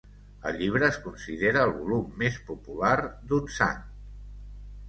El 0.51 0.55
llibre 0.61 0.87
es 0.93 0.97
considera 1.03 1.61
el 1.69 1.73
volum 1.81 2.07
més 2.23 2.39
popular 2.49 2.95
d'un 3.33 3.53
sant. 3.59 3.85